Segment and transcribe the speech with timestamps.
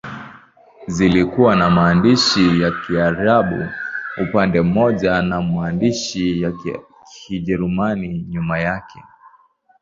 [0.87, 3.67] Zilikuwa na maandishi ya Kiarabu
[4.23, 6.53] upande mmoja na maandishi ya
[7.13, 9.03] Kijerumani nyuma yake.